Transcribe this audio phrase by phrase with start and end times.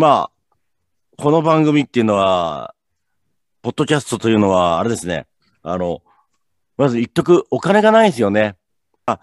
[0.00, 0.56] まあ、
[1.18, 2.74] この番組っていうのは、
[3.60, 5.26] ポッドキャストというのは、あれですね。
[5.62, 6.00] あの、
[6.78, 8.56] まず言っとく、お金がないですよね。
[9.04, 9.20] あ、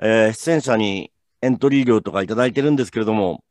[0.00, 1.10] えー出演者に
[1.42, 3.42] エントリー料とかいただいてるんですけれども、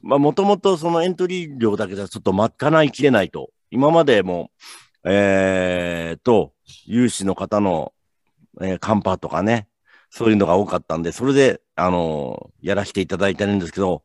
[0.00, 3.50] まあ、もともとそのエントリー料だけじゃちょっと賄いきれないと。
[3.70, 4.50] 今までも、
[5.04, 6.54] えーと、
[6.86, 7.92] 有志の方の、
[8.62, 9.68] えーカンパとかね、
[10.08, 14.04] そういうのが多かったんで、それで、あのーやらせていただいてるんですけど、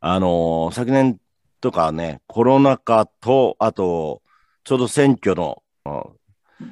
[0.00, 1.18] あのー昨年
[1.60, 4.22] とかね、コロナ禍と、あと、
[4.64, 5.62] ちょうど選挙の、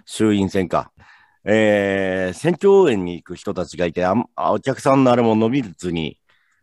[0.04, 0.92] 衆院選か、
[1.44, 6.18] えー選挙応援に行く人たちがいて、あお客さんのあれも伸びずに、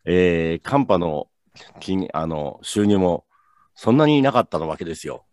[0.05, 1.27] えー、カンパの
[1.79, 3.25] 金あの収入も
[3.75, 5.25] そんなになかったわけですよ。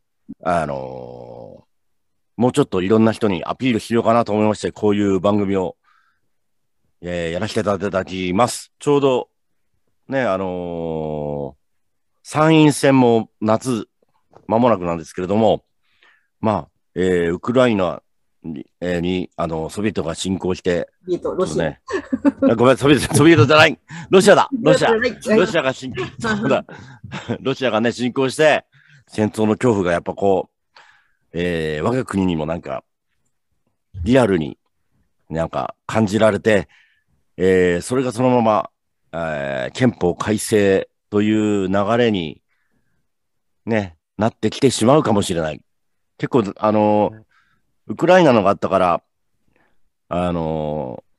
[0.43, 1.71] あのー
[2.37, 5.77] もうちょっといろんな人にアピールしようかなと思いまして、こういう番組を、
[7.03, 8.73] えーやらせていただきます。
[8.79, 9.29] ちょうど、
[10.11, 11.61] ね、あのー
[12.23, 13.89] 参院選も夏、
[14.47, 15.65] 間もなくなんですけれども、
[16.41, 18.03] まあ、えーウクライナ
[18.45, 21.65] に、えーにあの、ソビエトが侵攻して、ビート、ロシア。
[21.65, 21.81] ね、
[22.51, 23.79] あごめん、ソビエト、 ソビエトじゃない、
[24.11, 25.01] ロシアだ、ロシア、はい。
[25.39, 25.97] ロシアが侵攻、
[27.41, 28.65] ロシアがね、侵攻して、
[29.09, 30.81] 戦争の恐怖がやっぱこう、
[31.33, 32.85] えー我が国にもなんか、
[34.05, 34.59] リアルに
[35.31, 36.69] なんか感じられて、
[37.37, 38.71] えーそれがそのまま、
[39.13, 42.43] えー憲法改正という流れに、
[43.67, 45.61] ね、なってきてしまうかもしれない。
[46.19, 47.23] 結構、あのー
[47.87, 49.03] ウクライナのがあったから、
[50.09, 51.11] あのー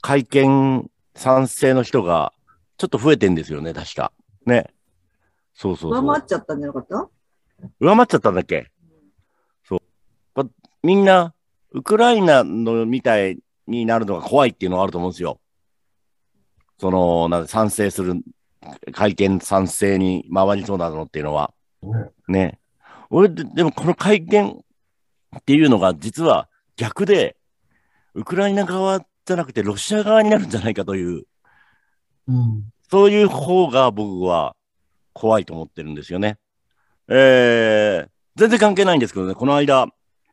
[0.00, 2.32] 会見賛成の人が
[2.76, 4.12] ちょっと増えてんですよね、確か。
[4.46, 4.66] ね。
[5.54, 6.02] そうそうそう。
[6.02, 7.08] 上回っちゃったんじゃなかった？
[7.80, 8.70] 上回っちゃったんだっけ？
[9.66, 9.80] そう。
[10.34, 10.44] ま
[10.82, 11.32] みんな、
[11.72, 15.40] ウクライナのみたいになるのが怖いっていうのがあると思うんですよ。
[16.78, 18.22] その、なんで賛成する、
[18.92, 21.52] 会見賛成に回りそうなのっていうのは。
[21.82, 22.58] ねね。
[23.10, 24.64] 俺で、でもこの会見
[25.36, 27.36] っていうのが実は逆で、
[28.14, 31.24] ウクライナ側じゃなくてロシア側になるんじゃないかという、
[32.28, 32.64] うん。
[32.90, 34.56] そういう方が僕は
[35.12, 36.38] 怖いと思ってるんですよね。
[37.08, 39.88] えー、全然関係ないんですけどね、この間、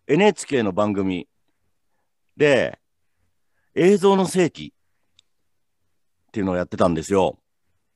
[0.07, 1.27] NHK の番組
[2.37, 2.79] で、
[3.75, 4.73] 映像の世紀
[6.31, 7.37] っていうのをやってたんですよ。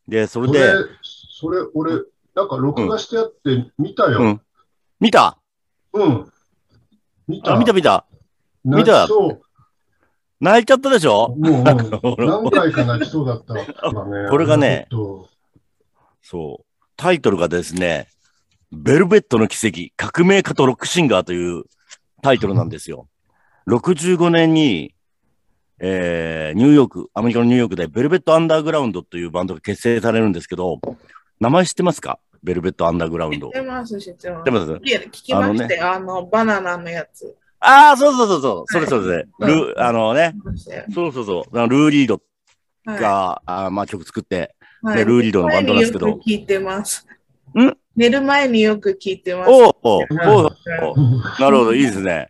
[0.09, 1.93] で、それで、それ、それ、俺、
[2.35, 4.19] なんか録画してあって見たよ。
[4.19, 4.41] うん
[4.99, 5.37] 見た？
[5.93, 6.31] うん。
[7.27, 7.53] 見た。
[7.55, 8.05] あ、見た見た
[8.63, 9.07] 見た
[10.39, 11.35] 泣いちゃったでしょ？
[11.37, 11.63] もう、
[12.25, 13.67] 何回か泣きそうだったね。
[14.29, 14.87] これがね
[16.21, 16.65] そう。
[16.97, 18.07] タイトルがですね、
[18.71, 21.63] ベルベットの奇跡、革命家とロックシンガーという
[22.21, 23.07] タイトルなんですよ。
[23.67, 24.94] 65年に、
[25.79, 30.79] えー、ニューヨーク、アメリカのニューヨークでベルベットアンダーグラウンドというバンドが結成されるんですけど、
[31.39, 32.19] 名前知ってますか？
[32.43, 33.47] ベルベットアンダーグラウンド。
[33.47, 34.51] 知ってます、知ってます？
[34.51, 37.35] ます聞きまして、あの,、バナナのやつ。
[37.59, 39.17] ああ、そうそうそうそう、それそれそれ。
[39.47, 40.33] ルー、あのね、
[40.93, 42.21] そうそうそう、あのルー・リード
[42.85, 42.99] はい。
[42.99, 44.97] が、あーまあ曲作って、はい。
[44.97, 46.19] でルーリードのバンドなんですけど。
[46.25, 47.07] 聞いてます。
[47.59, 47.75] ん？
[47.95, 49.49] 寝る前によく聞いてます。
[49.49, 50.03] おうおおおう。
[51.39, 52.29] なるほど、いいですね。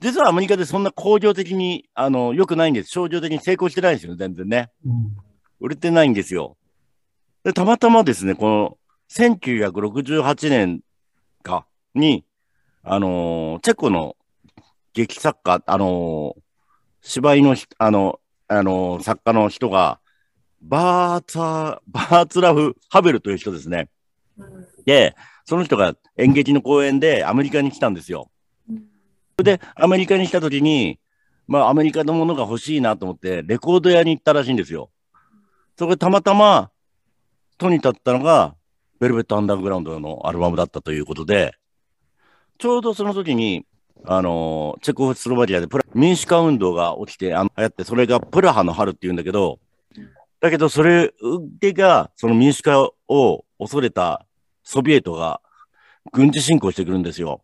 [0.00, 2.90] 実はアメリカでそんな工業的に、あの、良くないんです。
[2.90, 4.70] 商業的に成功してないんですよ、全然ね。
[4.84, 5.16] うん
[5.62, 6.56] 売れてないんですよ。
[7.44, 8.78] で、たまたまですね、この、
[9.10, 10.80] 1968年
[11.42, 12.24] か、に、
[12.82, 14.16] あのーチェコの
[14.94, 16.40] 劇作家、あのー
[17.02, 20.00] 芝居のひ、あの、あのー作家の人が、
[20.62, 23.90] バーツァ、バーツラフ・ハベルという人ですね。
[24.38, 28.30] うんで、その人が演劇の公演でアメリカに来たんですよ。
[29.40, 31.00] それで、アメリカに来た時に、
[31.46, 34.90] まあ、アメリカのものが欲しいなと思って、レコード屋に行ったらしいんですよ。
[35.78, 36.70] そこでたまたま、
[37.56, 38.54] 手に立ったのが、
[39.00, 41.54] ベルベット・アンダーグラウンドのアルバムだったということで、
[42.58, 43.64] ちょうどその時に、
[44.04, 49.58] あのチェコスロバキアでプラ民主化運動が起きて、あの流行って、それがプラハの春っていうんだけど、
[50.40, 51.14] だけど、それ
[51.72, 54.26] が、その民主化を恐れた
[54.62, 55.40] ソビエトが
[56.12, 57.42] 軍事侵攻してくるんですよ。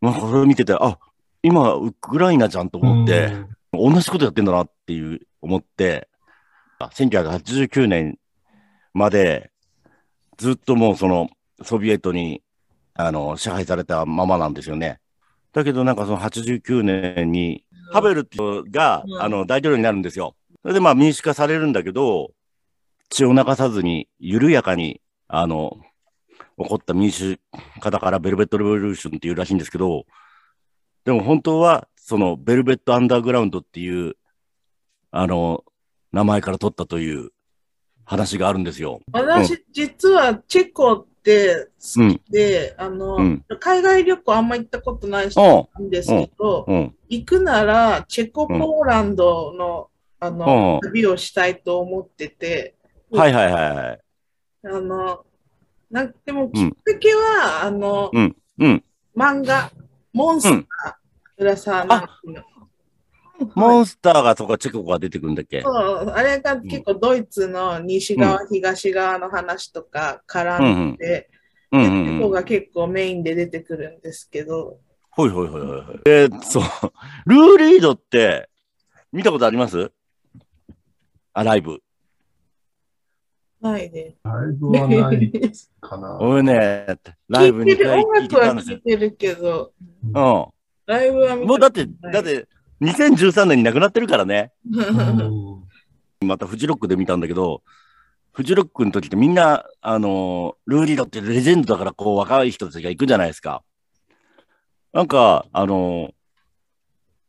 [0.00, 0.98] まあ、これを見てて、あ、
[1.44, 3.30] 今、ウクライナじゃんと思って、
[3.70, 6.08] 同じことやってんだなっていう思って、
[6.80, 8.18] 1989年
[8.94, 9.50] まで
[10.38, 11.28] ずっともうその
[11.62, 12.42] ソビエトに
[12.94, 15.00] あの支配されたままなんですよね。
[15.52, 20.34] だけどなんかその89年にハベルっていが、うんあの大統領になるんですよ。
[20.62, 22.30] それでまあ民主化されるんだけど、
[23.10, 25.76] 血を流さずに緩やかにあの
[26.58, 27.38] 起こった民主
[27.80, 30.06] 化だからベルベット・レボリューションっていうらしいんですけど、
[31.04, 34.16] でも本当はそのベルベット・アンダーグラウンドっていう
[35.10, 35.64] あの
[36.12, 37.30] 名前から取ったという
[38.04, 39.00] 話があるんですよ。
[39.12, 42.18] 私、実はチェコって好うん。
[42.18, 46.94] きで、あの、うん海外旅行あんま行ったことない人おなんですけど、うん。
[47.08, 49.88] 行くならチェコ、ポーランドの、
[50.20, 52.74] あの、うん旅をしたいと思ってて、
[53.10, 54.00] はいはいはいはい。
[54.64, 55.24] あの、
[55.90, 58.36] なんでもうんきっかけは、あの、うん。
[58.58, 58.84] うん。
[59.16, 59.70] 漫画、
[60.14, 60.62] モンスター、
[61.38, 62.42] 浦沢直樹の。
[63.56, 65.60] モンスターがそこチェコが出てくるんだっけ？
[65.60, 71.28] そう、あれが結構ドイツの西側、東側の話とか絡んで、
[71.72, 72.18] うんうんうん。
[72.18, 74.78] ェコが結構メインで出てくるんですけど、
[75.10, 76.00] ほいほいほいほいほい。
[76.06, 76.62] えーそう。
[77.26, 78.48] ルーリードって
[79.12, 79.90] 見たことあります？
[81.32, 81.80] あ、ライブ。
[83.60, 84.14] ないで。
[84.22, 85.32] ライブはない
[85.80, 86.18] かな。
[86.20, 86.86] 俺ね、
[87.28, 88.76] ライブ2聞いてる、音楽はんですよ。
[88.76, 89.72] 聞いてるけど、
[90.12, 90.46] うん。
[90.86, 92.46] ライブは見もうだって、だって、
[92.80, 94.52] 2013年に亡くなってるからね。
[94.70, 95.64] うん
[96.26, 97.62] またフジロックで見たんだけど、
[98.32, 103.62] フジロックの時ってみんな、あのールーリードってレジェンドだから、こう、若い人たちが行くじゃないですか。
[104.92, 106.14] なんか、あのー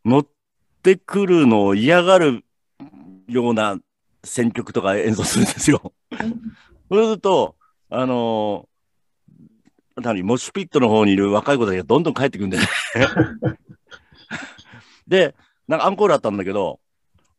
[0.05, 0.27] 乗っ
[0.83, 2.45] てくるのを嫌がる
[3.27, 3.79] ような
[4.23, 5.93] 選曲とか演奏するんですよ。
[6.91, 7.55] そうすると、
[7.89, 8.74] あのー
[10.01, 12.67] 何、モッシュピットの方にいる若い子たちがどんどん帰ってくるんだよね。
[15.07, 15.35] で、
[15.67, 16.79] なんかアンコールあったんだけど、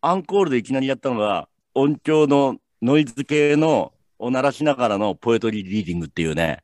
[0.00, 6.62] アンコールでいきなりやったのが、音響のノイズ系のを鳴らしながらのポエトリーリーディングっていうね、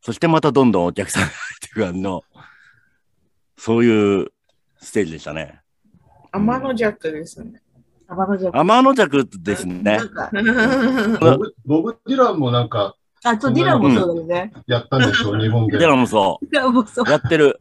[0.00, 2.22] そしてまたどんどんお客さんが入ってくるの、
[3.56, 4.28] そういう
[4.78, 5.60] ステージでしたね。
[6.32, 7.60] 天の弱ですね。
[8.08, 8.58] 天の弱。
[8.58, 10.04] 天の弱ですねな。
[10.04, 10.30] んか、
[11.20, 14.52] ボブボブ・ディランもなんかあ、そう、ディランもそうだよね。
[14.66, 15.86] やったんでしょ、 日本でデ。
[15.86, 17.10] ラもそディランもそうう、。
[17.10, 17.60] やってる。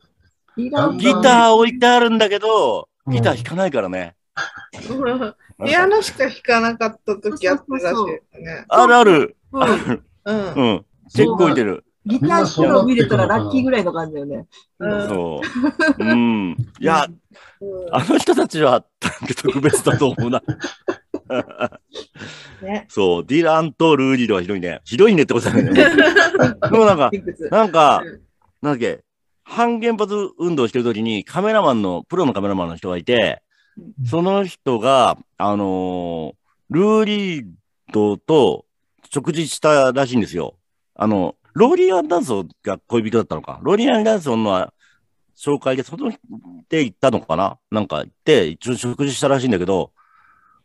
[0.56, 4.16] ギター置いてあるんだけど、ギター弾かないからね。
[5.66, 7.96] ピアノしか弾かなかった時あったらしい。
[8.70, 9.36] あるある。
[9.52, 10.86] うん。
[11.14, 11.84] 結構置いてる。
[12.06, 14.46] ギター弾くのを見れたらラッキーぐらいの感じだよね。
[14.80, 15.42] うんそ
[16.00, 16.04] う。
[16.04, 16.56] うん。
[16.80, 17.18] いや、うん
[17.92, 18.84] あの人たちは
[19.42, 20.42] 特別だと思うな。
[22.62, 22.86] ね。
[22.90, 24.82] そう、ディランとルーリードはひどいね。
[24.84, 25.74] ひどいねってことだよね。
[26.72, 27.12] でもなんか、
[27.52, 28.22] なんかうん、
[28.62, 29.04] なんだっけ、
[29.44, 33.42] 反原発運動してるときにカメラマンの、プロのカメラマンの人がいて、
[34.06, 36.38] その人が、あのー
[36.70, 37.46] ルーリー
[37.94, 38.66] ドと
[39.10, 40.58] 食事したらしいんですよ。
[40.96, 43.60] あの、ローリー・アンダンソンが恋人だったのか。
[43.64, 44.74] ローリー・アンダンソンの
[45.38, 46.12] 紹介で、その
[46.70, 47.58] で行ったのかな？
[47.72, 49.92] なんか行って、一応食事したらしいんだけど、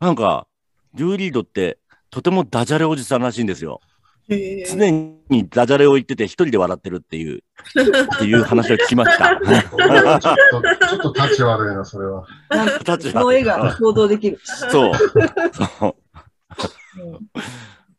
[0.00, 0.48] なんか、
[0.94, 1.78] ルーリードって
[2.10, 3.80] とてもダジャレおじさんらしいんですよ。
[4.28, 4.90] 常
[5.28, 7.42] にダジャレを言ってて一人で笑ってるっていう、
[8.16, 9.36] っていう話を聞きました。
[9.36, 12.24] ちょっと、ちょっとタッチ悪いな、それは。
[12.50, 14.38] なんか立その絵が想像できる。
[14.42, 14.92] そう。
[14.94, 15.96] そう。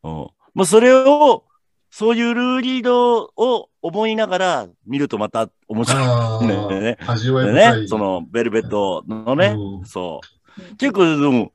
[0.04, 0.26] うん。
[0.54, 1.44] まあ、それを、
[1.90, 6.46] そういうルーリードを思いながら見るとまた面白あい
[6.80, 6.96] ね。
[7.06, 7.80] あ、味わいで深い。
[7.82, 10.20] ね、そのベルベットのね、うんそ
[10.72, 10.76] う。
[10.76, 11.52] 結構、でも、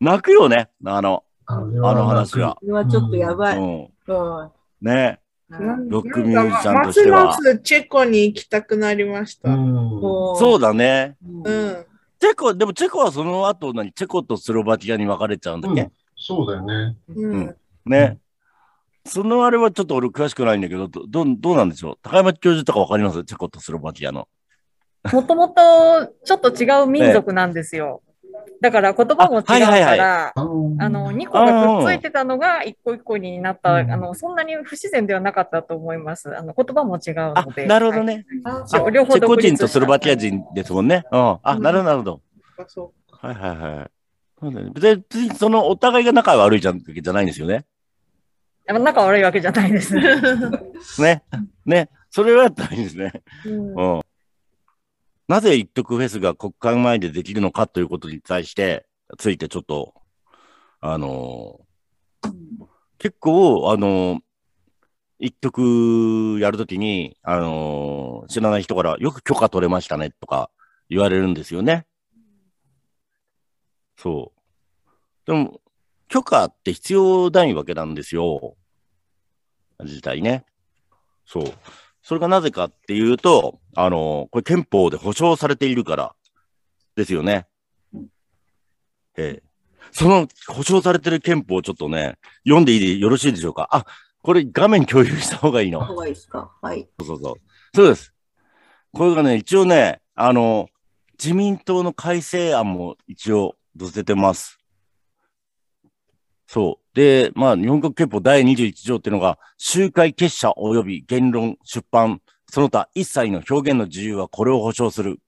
[0.00, 2.56] 泣くよね、あの、ああの話は。
[2.60, 3.58] これはちょっとやばい。
[3.58, 3.66] ううん。
[3.82, 4.50] ん。
[4.80, 5.20] ね。
[5.50, 9.50] うんロックミュージシャンとしてはますますチェコに行きたくなりました。
[9.50, 9.74] うん。
[10.00, 11.16] もそうだね。
[11.26, 11.86] うんうん。
[12.20, 16.96] チェコ、でもチェコはその後何チェコとスロバキアに分かれちゃうんだっけ、そうだよね。
[17.08, 17.56] うん。
[17.84, 18.18] ね。
[19.04, 21.98] そのあれはちょっと俺詳しくないんだけど、どどうどうなんでしょう？
[22.02, 23.24] 高山教授とか分かります？
[23.24, 24.28] チェコとスロバキアの。
[25.12, 28.02] もともとちょっと違う民族なんですよ。
[28.60, 36.36] だから言葉も違うかあはいはいら、あのあの、2個がくっついてたのが一個一個になった、あうんの、そんなに不自然ではなかったと思います。
[36.36, 37.66] あの、言葉も違うあの、で。
[37.66, 38.26] なるほどね。
[38.44, 41.04] あ、そうあ両方独立チェコ人とスロバキア人ですもんね。
[41.10, 41.38] うん。
[41.42, 42.20] あ、うんなるほど、なるほど。
[43.12, 43.90] はいはいはい。
[44.40, 47.66] そうだね別にそのお互いが仲悪いじゃんじゃないんですよね。
[48.66, 48.82] はい。
[48.82, 49.96] 仲悪いわけじゃないです。
[49.96, 51.02] う。
[51.02, 51.22] ね。
[51.66, 51.88] ね。
[52.10, 53.12] それはやったらいいんですね。
[53.46, 54.00] うんうん。
[55.30, 59.94] なぜ一徳フェスが国会前でできるのかということに対して、ついてちょっと、
[60.80, 62.30] あのー
[62.98, 64.18] 結構、あのー
[65.20, 70.50] 一徳やるときに、あのー知らない人からよく許可取れましたねとか
[70.88, 71.86] 言われるんですよね。
[73.96, 75.26] そう。
[75.26, 75.60] でも、
[76.08, 78.56] 許可って必要ないわけなんですよ。
[79.78, 80.44] 自体ね。
[81.24, 81.44] そう。
[82.02, 86.14] それがなぜかっていうと、あのこれ憲法で保障されているから
[86.96, 87.46] ですよね。
[89.16, 89.42] ええ。
[89.92, 93.68] その保障されてる憲法をちょっとね、読んでいいでよろしいでしょうか？
[93.72, 93.84] あ、
[94.22, 95.84] これ画面共有した方がいいの。
[95.84, 96.88] 方がいいですかはい。
[96.98, 97.34] そうそうそう。
[97.74, 98.14] そうです。
[98.92, 100.68] これがね、一応ね、あの、
[101.18, 104.58] 自民党の改正案も一応載せてます。
[106.46, 106.79] そう。
[106.94, 112.20] で、まあ、日本国憲法第21条っていうのが、集会結社及び言論、出版、
[112.50, 115.20] その他一切の表現の自由はこれを保障する。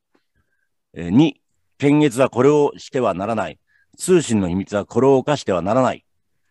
[0.94, 1.34] えー、2、
[1.78, 3.58] 検閲はこれをしてはならない。
[3.96, 6.04] 通信の秘密はこれを犯してはならない。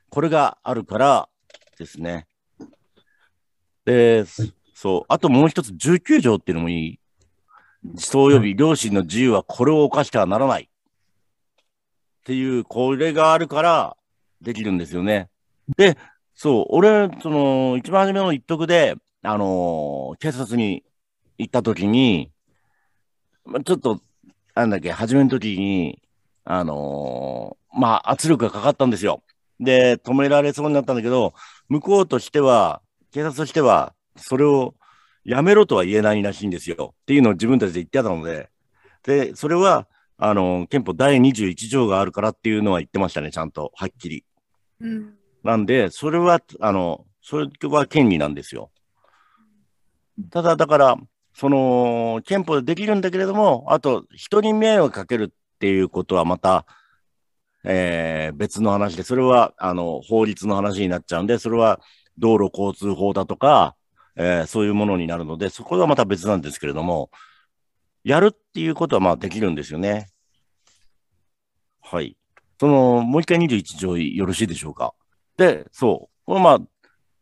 [0.09, 1.29] これがあるから
[1.77, 2.27] ですね。
[3.83, 4.25] で、
[4.73, 5.05] そう。
[5.09, 6.99] あともう一つ、19条っていうのもいい。
[7.83, 10.63] 思想及び良心の自由はこれを犯してはならない。
[10.63, 13.97] っていう、これがあるから
[14.41, 15.29] できるんですよね。
[15.77, 15.97] で、
[16.33, 20.83] そう、俺、その、一番初めの一徳で、あのー警察に
[21.37, 22.31] 行った時に、
[23.45, 24.01] まちょっと、
[24.55, 26.01] なんだっけ、初めの時に、
[26.43, 29.23] あのーまあ、圧力がかかったんですよ。
[29.59, 31.33] で、止められそうになったんだけど、
[31.69, 32.81] 向こうとしては、
[33.11, 34.75] 警察としては、それを
[35.23, 36.93] やめろとは言えないらしいんですよ。
[37.03, 38.49] っていうのを自分たちで言ってたので、
[39.03, 44.25] で、それは、あの、憲法第21条があるからっていうのは言ってましたね、ちゃんと、はっきり。
[44.81, 45.17] うん。
[45.43, 48.71] なんで、それは、あの、それは権利なんですよ。
[50.29, 50.97] ただ、だから、
[51.33, 56.65] その、憲法でできるんだけれども、あと、人に迷惑かけるっていうことはまた、
[57.63, 61.79] えー別の話で、それは、あの、法律の話になっちゃうんで、それは
[62.17, 63.75] 道路交通法だとか、
[64.15, 67.09] えーそういうものになるので、そこはまた別なんですけれども、
[68.03, 70.07] やるっていうことはまあできるんですよね。
[71.81, 72.17] はい。
[72.61, 74.93] その、もう一回21条よろしいでしょうか？
[75.35, 76.25] で、そう。
[76.27, 76.59] これまあ、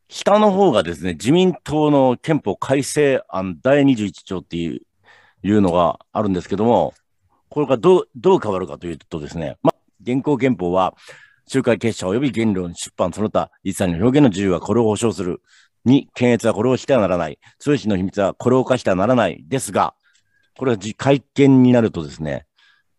[0.09, 4.81] 下の方がですね、自民党の憲法改正案第21条っていう
[5.41, 6.93] いうのがあるんですけども、
[7.47, 10.93] これがどう、どう変わるかというとですね、まあ、現行憲法は、
[11.47, 15.41] 集会結社及び言論、出版、その他、一切の表現の自由はこれを保障する。
[15.85, 17.39] に、検閲はこれをしてはならない。
[17.59, 19.45] 通信の秘密はこれを犯してはならない。
[19.47, 19.95] ですが、
[20.57, 22.45] これは会見になるとですね、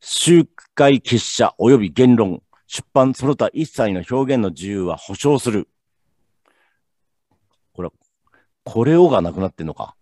[0.01, 5.69] 集会結社及び言論、出版、その他一切の表現の自由は保障する。
[7.73, 7.91] これ、
[8.65, 9.95] これをがなくなってんのか。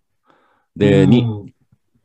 [0.75, 1.53] で、に、うん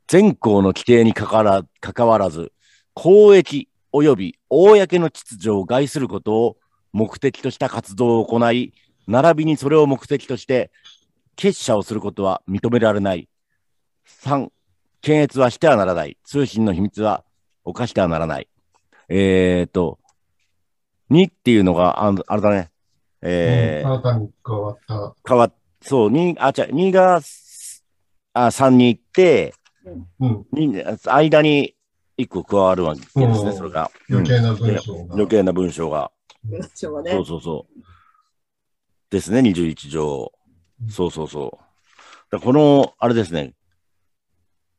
[0.07, 2.53] 全項の規定にかかわら関わらず、
[2.93, 6.57] 公益及び公の秩序を害することを
[6.93, 8.75] 目的とした活動を行い、
[9.07, 10.71] 並びにそれを目的として
[11.37, 13.29] 結社をすることは認められない。
[14.07, 14.49] 3、
[15.01, 16.19] 検閲はしてはならない。
[16.25, 17.25] 通信の秘密は
[17.65, 18.49] 犯してはならない。
[19.09, 19.99] えーと、
[21.11, 22.71] 2っていうのが、ああれだね。
[23.23, 25.15] えー新たに加わった。
[25.27, 27.17] 変わっ、そう、2、あ、じゃ2が、
[28.35, 29.55] あ、3に行って、
[30.21, 30.47] うん。
[30.53, 31.75] に間に
[32.19, 33.91] 1個加わるわけですね、うんそれが。
[34.11, 35.15] 余計な文章が。
[35.15, 36.11] 余計な文章が。
[36.75, 37.27] しょうがねそう。
[37.27, 37.83] そうそう。
[39.11, 40.33] ですね、21条。
[40.89, 41.65] そうそうそう。
[42.31, 43.55] だこの、あれですね、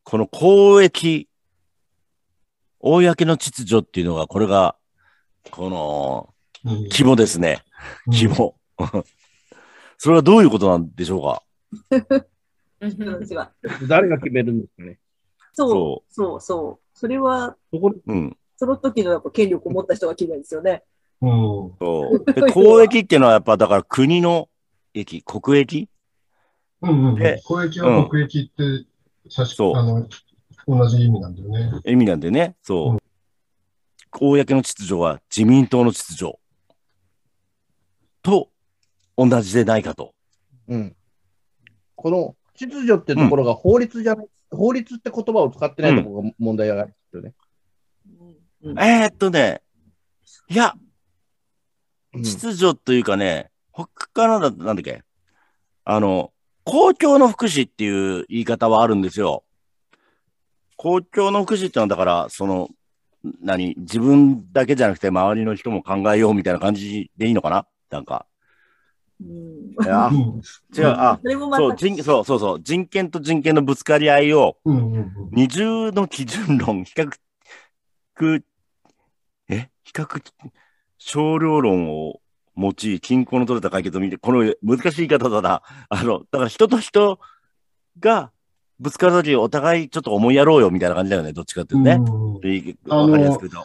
[0.04, 1.30] この公益、
[2.86, 4.76] 公の秩序っていうのが、これが、
[5.50, 6.30] この、
[6.64, 7.64] うん肝ですね。
[8.12, 8.56] 肝。
[9.98, 11.44] それはどういうことなんでしょうか？
[13.88, 15.00] 誰が決めるんですかね？
[15.54, 16.98] そうそ、そう、そう。
[16.98, 18.38] それは、そこでうん。
[18.56, 20.84] その時のやっぱ権力を持った人が決めるんですよね。
[21.22, 21.30] うん。
[21.80, 22.34] そう。
[22.34, 24.48] で、公益っていうのはやっぱだから国の
[24.94, 25.90] 益、国益？
[26.82, 27.42] うんうんで。
[27.46, 28.86] 公益は国益って、
[29.30, 30.08] さし、そうあの、
[30.68, 31.82] 同じ意味なんだよね。
[31.86, 32.56] 意味なんでね。
[32.62, 32.98] そう。
[34.12, 36.40] 公の秩序は自民党の秩序
[38.22, 38.50] と
[39.18, 40.14] 同じでないかと。
[40.68, 40.96] うん。
[41.96, 47.34] この秩序ってところが法律じゃない、法律って言葉を使ってないところが問題があるんですよね。
[48.64, 49.62] うんえー、っとね、
[50.50, 50.74] いや、
[52.14, 55.04] うん秩序というかね、他のだ、なんだっけ、
[55.84, 56.32] あの、
[56.64, 57.90] 公共の福祉ってい
[58.22, 59.44] う言い方はあるんですよ。
[60.76, 62.70] 公共の福祉ってのは、だから、その、
[63.42, 67.66] 何、自分だけじゃなくて周りの人も考えようみたいな感じでいいのかな？
[67.90, 68.28] なんか。
[69.20, 69.28] うん
[69.84, 70.42] いやうん。
[70.78, 71.20] 違う、あ、
[71.56, 74.58] そう、た、人、そうそうそう、人権と人権のぶつかり合いを。
[75.32, 77.10] 二重の基準論、比較、
[79.50, 79.70] え？
[79.84, 80.22] 比較、
[80.98, 82.22] 少量論を
[82.58, 85.62] 用い、均衡の取れた解決を見て、この難しい言い方だな。
[85.90, 87.20] あの、だから人と人
[88.00, 88.32] が
[88.80, 91.94] ぶつかるときお互いちょっと思いやろうよみたいな感じだよね、どっちかっていうとね。
[91.94, 92.36] うん
[92.90, 93.64] あのわかりやすく言う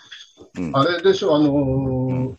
[0.55, 0.61] と。
[0.61, 0.76] うん。
[0.76, 2.38] あれでしょ、あのーうん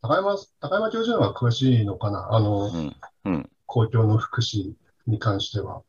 [0.00, 2.28] 高山、高山教授の方が詳しいのかな？
[2.30, 2.96] あの、うん。
[3.24, 3.50] うん。
[3.66, 4.72] 公共の福祉
[5.08, 5.82] に関しては。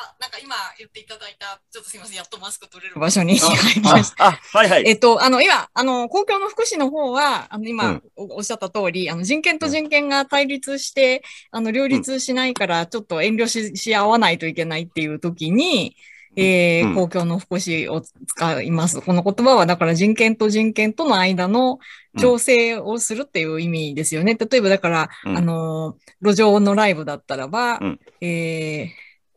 [0.00, 4.26] あ、なんか今言っていただいた、ちょっとすみません、やっとマスク取れる場所にあ入りました。
[4.26, 4.84] あ、あはいはい。
[4.86, 15.96] えっと、あの、今、あの、公共の福祉の方は、あの、今、うんおおっしゃった通り、あの、人権と人権が対立して、あの、両立しないから、ちょっと遠慮し、し合わないといけないっていう時に、
[16.36, 19.00] うんえー公共の福祉を使います。
[19.00, 21.80] この言葉は、だから人権と人権との間の
[22.20, 24.36] 調整をするっていう意味ですよね。
[24.36, 28.88] 例えば、だから、うんあのー、路上のライブだったらば、うんえー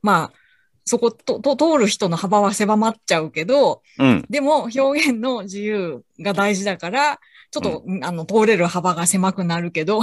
[0.04, 0.41] まあ、
[0.92, 4.26] そことと通る人の幅は狭まっちゃうけど、うん。
[4.30, 10.02] でも表現の自由が大事だから、ちょっと、あの、通れる幅が狭くなるけど、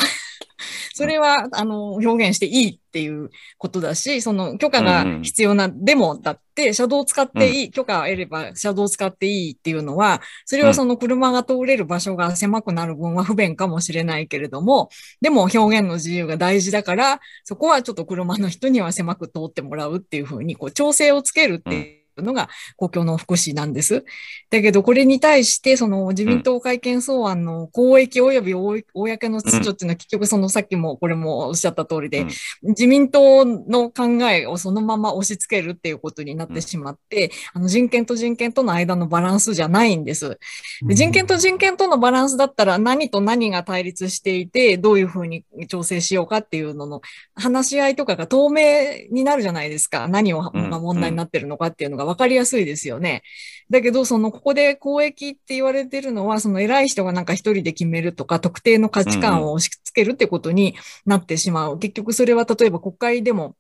[0.99, 14.88] それは、あの、表現していいっていうことだし、その許可が必要なデモだって、車道を使っていい、許可を得れば車道を使っていいっていうのは、それはその車が通れる場所が狭くなる分は不便かもしれないけれども、
[15.21, 21.98] でも表現の自由が大事だから、そこはちょっと車の人には狭く通ってもらうっていうふうに、こう、調整をつけるっていう。
[22.23, 24.05] のが公共の福祉なんです。
[24.51, 32.29] だけど、これに対して、その自民党改憲草案の公益及び公の秩序っていうのは結局そのさっきもこれもおっしゃった通りで、うん
[32.63, 40.39] 自民党の考えをそのまま押し付けるっていうことになってしまって、あの人権と人権との間のバランスじゃないんです。
[40.87, 47.01] で人権と人権とのバランスだったら何と何が対立していて、どういうふうに調整しようかっていうのの
[47.35, 50.09] 話し合いとかが透明になるじゃないですか。
[50.09, 53.23] 何を問題になってるのかっていうのが分かりやすいですよね。
[53.71, 60.75] だけど、その、ここで公益って言われてるのは、その偉い人がなんか一人で決めるとか、特定の価値観を押し付けるってことに
[61.05, 61.79] なってしまう。
[61.79, 63.57] 結局それは例えば国会でも、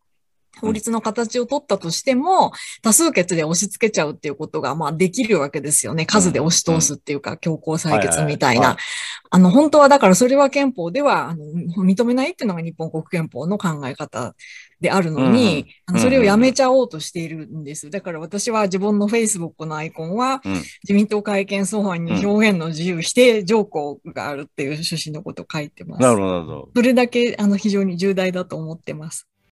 [0.60, 2.52] 法律の形を取ったとしても、
[2.82, 6.06] 多数決で押し付けちゃうっていうことが、まあできるわけですよね。
[6.06, 8.76] 数で押し通すっていうか、強行採決みたいな。
[9.30, 11.44] あの、本当はだからそれは憲法では、あの、
[11.84, 14.34] 認めないっていうのが日本国憲法の考え方
[14.80, 17.90] であるのに、あのそれをやめちゃおうとしているんです。
[17.90, 20.54] だから私は自分の Facebook のアイコンは、うん
[20.88, 26.02] 自民党改憲草案に表現の自由否定条項があるっていう趣旨のことを書いてます。
[26.02, 26.68] なるほど、なるほど。
[26.74, 29.26] それだけ、あの、非常に重大だと思ってます。